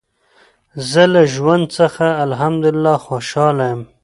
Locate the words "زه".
0.89-1.03